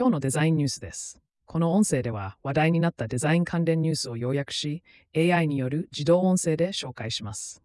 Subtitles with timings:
[0.00, 1.20] 今日のデザインニュースです。
[1.44, 4.82] この音声では話題になったデザイン関連ニュースを要約し、
[5.14, 7.62] AI による自動音声で紹介します。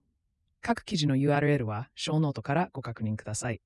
[0.59, 3.61] 各記事の URL は小ノートからご確認ください。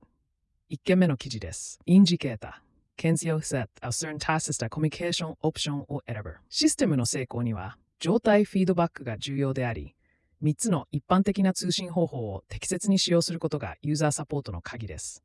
[0.70, 1.80] 1件目の記事です。
[1.88, 2.62] インジケータ。
[2.96, 6.36] 検知を set a certain task したコミュニケーションオプションを選ぶ。
[6.50, 9.96] システムの成功には状態フィードバックが重要であり、
[10.44, 15.24] 3つの一般的な通信方法を適切に使用することがユーザーサポートの鍵です。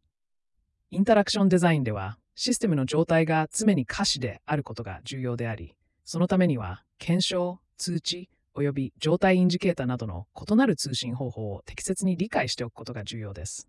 [0.91, 13.69] インタラクションデザインでは、システムの状態が常に可視であることが重要であり、そのためには、検証、通知、および状態インジケータなどの異なる通信方法を適切に理解しておくことが重要です。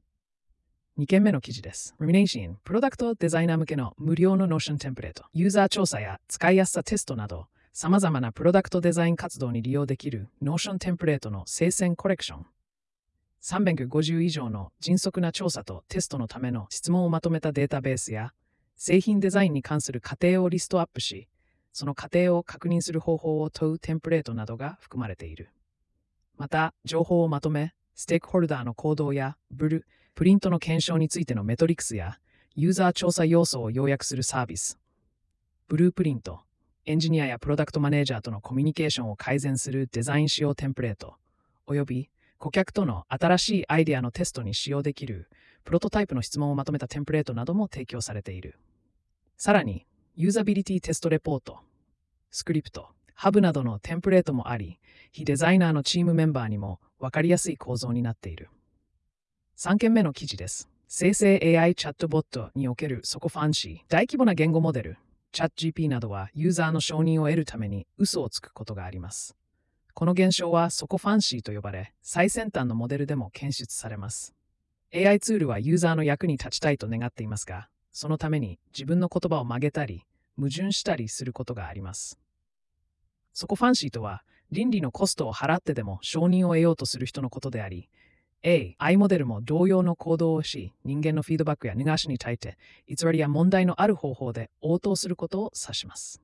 [0.97, 1.93] 2件目の記事です。
[1.99, 12.45] Rumination、プロダクトデザイナー向けの無料の Notion テンプレート、ユーザー調査や使いやすさテストなど、様々なプロダクトデザイン活動に利用できる Notion テンプレートの生鮮コレクション。
[13.41, 18.33] 350以上の迅速な調査とテストのための質問をまとめたデータベースや、
[18.75, 21.27] 製品デザインに関する過程をリストアップし、
[21.71, 25.49] その過程を確認する方法を問うテンプレートなどが含まれている。
[26.37, 32.19] また、情報をまとめ、ステークホルダーの行動やブル、プリントの検証についてのメトリクスや、
[32.55, 34.79] ユーザー調査要素を要約するサービス。
[35.67, 36.41] ブループリント、
[36.85, 41.15] エンジニアやプロダクトマネージャーとのコミュニケーションを改善するデザイン仕様テンプレート、
[41.65, 45.27] および顧客との新しいアイデアのテストに使用できる
[45.63, 48.59] プロトタイプの質問をまとめたテンプレートなども提供されている。
[49.37, 51.59] さらに、ユーザビリティテストレポート、
[52.31, 54.79] スクリプト、ハブなどのテンプレートもあり、
[55.11, 58.49] 非デザイナーのチームメンバーにも分かりやすい構造になっている。
[59.57, 60.69] 3件目の記事です。
[60.87, 64.97] 生成 AI チャットボットにおけるソコファンシー、大規模な言語モデル、
[65.31, 69.35] チャット GP などはユーザーの承認を得るために嘘をつくことがあります。
[69.93, 74.33] この現象はソコファンシーと呼ばれ、最先端のモデルでも検出されます。
[74.93, 80.03] AI ツールはユーザーの役に立ちたいと願っていますが、そのために自分の言葉を曲げたり、
[80.35, 82.19] 矛盾したりすることがあります。
[83.31, 87.87] ソコファンシーとは、倫理のコストを払ってでも承認を得ようとする人のことであり、
[88.43, 96.21] AI モデルも同様の行動をし、人間のフィードバックや逃がしに対して、偽りや問題のある方法で応答することを指します。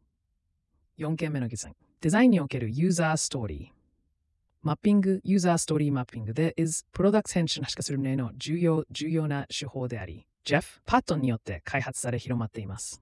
[0.99, 1.73] 4件目の議論。
[2.01, 3.75] デザインにおけるユーザーストーリー。
[4.61, 13.01] マッピング、ユーザーストーリーマッピングで is プロダクト編集化する例の重要、重要な手法であり、ジェフ・パットンによって開発され広まっています。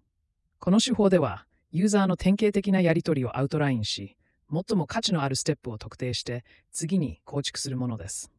[0.59, 4.17] この手法では、ユーザーの典型的なやり取りをアウトラインし、
[4.51, 8.31] 最も価値のあるステップを特定して、次に構築するものです。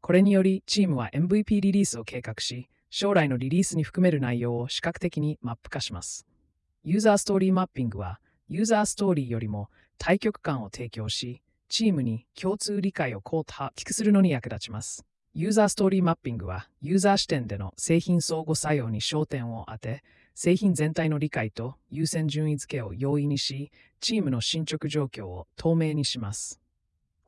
[0.00, 6.26] これにより、チームは MVP リリースを計画し、将来のリリースに含める内容を視覚的にマップ化します。
[6.82, 8.18] ユーザーストーリーマッピングは、
[8.48, 15.04] ユーザーストーリーよりも対極感を提供し、チームに共通理解をこう大きくするのに役立ちます。
[15.32, 20.02] ユーザーストーリーマッピングは、ユーザー視点での製品相互作用に焦点を当て、
[20.34, 23.70] 製品全体の理解と優先順位付けを容易にし、
[24.00, 26.60] チームの進捗状況を透明にします。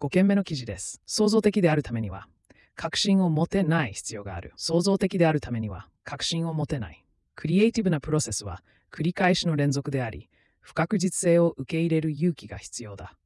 [0.00, 1.00] 5件目の記事です。
[1.06, 2.26] 創造的であるためには、
[2.74, 4.52] 確信を持てない必要がある。
[4.56, 7.04] 創造的であるためには、確信を持てない。
[7.36, 10.28] クリエイティブなプロセスは、繰り返しの連続であり、
[10.60, 13.16] 不確実性を受け入れる勇気が必要だ。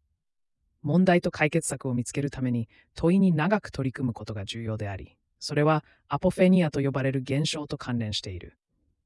[0.87, 8.57] 問題と解決策を見つけるために問いに長く取り組むことが重要であり、それはアポフェニアと呼ばれる現象と関連している。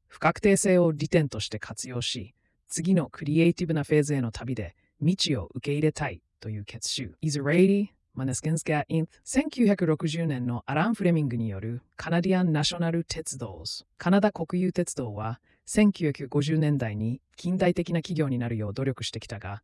[0.06, 2.34] 不確定性を利点として活用し、
[2.68, 7.14] 次のクリエイティブなフェーズへの旅で未知を受け入れたいという決心。
[7.22, 7.88] Is ready?
[8.12, 13.62] マネスケンスカイン1960年のアラン・フレミングによるカナディアン・ナショナル・鉄道
[13.96, 19.62] カナダ国有鉄道は1950年代に近代的な企業になるよう努力してきたが、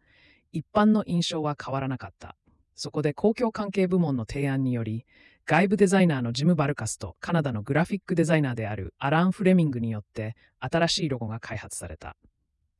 [0.56, 2.34] 一般の印象は変わらなかった。
[2.74, 5.04] そこで公共関係部門の提案により、
[5.44, 12.16] 外部デザイナーのジム・バルカスとカナダのグラフィックデザイナーであるアラン・フレミングによって新しいロゴが開発された。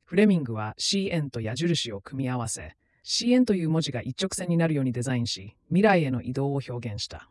[0.05, 7.29] フレミングは CN と矢印を組み合わせ、CN という文字が一直線になるようにデザインし、未来への移動を表現した。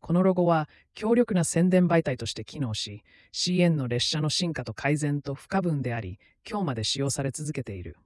[0.00, 7.96] このロゴは強力な宣伝媒体として機能し、CN の列車の進化と改善と不可分であり、今日まで使用され続けている。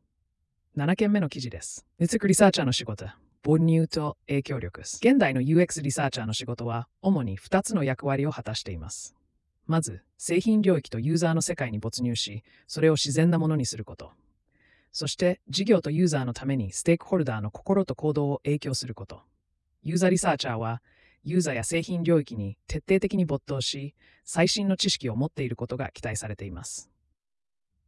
[0.75, 1.85] 7件目の記事です。
[1.99, 3.05] 熱力リサーチャーの仕事。
[3.45, 5.01] 母乳と影響力です。
[5.03, 9.15] 現代の UX リサーチャーの仕事は主に2つの役割を果たしています。
[9.67, 14.13] まず、製品領域とユーザーの世界に没入し、それを自然なものにすること。
[14.93, 19.21] そして、事業とユーザーのためにステークホルダーの心と行動を影響すること。
[19.83, 20.81] ユーザーリサーチャーは、
[21.23, 26.92] ユーザーや製品領域に徹底的に没頭し、最新の知識を持っていることが期待されています。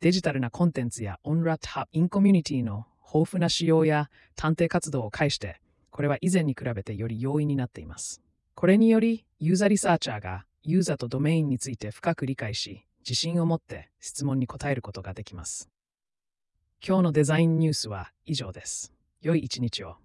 [0.04, 8.20] デジタルなコンテンツやオンラットハインコミュニティの豊富な仕様や探偵活動を介して、これは以前に比べてより容易になっています。
[8.54, 15.70] これにより、ユーザーリサーチャーがユーザーとドメインについて深く理解し、自信を持って質問に答えることができます。
[16.86, 18.92] 今日のデザインニュースは以上です。
[19.22, 19.96] 良い一日を。